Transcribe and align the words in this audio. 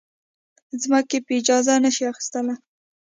ځمکې 0.81 1.17
په 1.25 1.31
اجاره 1.39 1.75
نه 1.83 1.89
شي 1.95 2.03
اخیستلی. 2.11 2.55